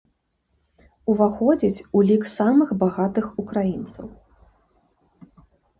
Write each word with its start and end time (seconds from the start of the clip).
Уваходзіць 1.13 1.85
у 1.99 2.03
лік 2.13 2.23
самых 2.39 2.69
багатых 2.83 3.25
украінцаў. 3.45 4.07